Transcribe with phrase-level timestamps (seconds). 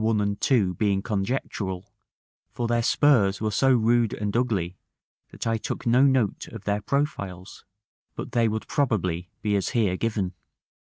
[0.01, 1.93] 1 and 2 being conjectural,
[2.51, 4.75] for their spurs were so rude and ugly,
[5.29, 7.65] that I took no note of their profiles;
[8.15, 10.33] but they would probably be as here given.